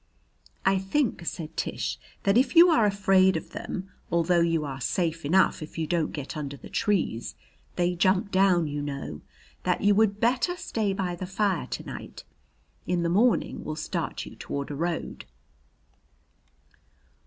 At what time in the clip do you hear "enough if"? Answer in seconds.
5.23-5.77